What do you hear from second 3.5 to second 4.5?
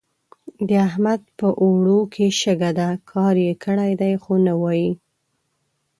کړی دی خو